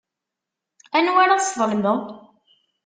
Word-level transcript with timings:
Anwa 0.97 1.19
ara 1.23 1.37
tesḍelmeḍ? 1.41 1.99